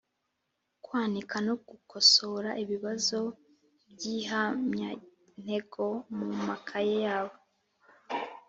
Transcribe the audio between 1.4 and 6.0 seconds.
no gukosora ibibazo by’ihamyantego